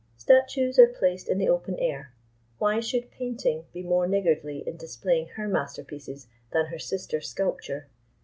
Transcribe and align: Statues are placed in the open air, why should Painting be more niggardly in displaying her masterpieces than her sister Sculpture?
Statues 0.17 0.79
are 0.79 0.87
placed 0.87 1.29
in 1.29 1.37
the 1.37 1.47
open 1.47 1.77
air, 1.77 2.11
why 2.57 2.79
should 2.79 3.11
Painting 3.11 3.65
be 3.71 3.83
more 3.83 4.07
niggardly 4.07 4.67
in 4.67 4.75
displaying 4.75 5.27
her 5.35 5.47
masterpieces 5.47 6.27
than 6.49 6.65
her 6.65 6.79
sister 6.79 7.21
Sculpture? 7.21 7.85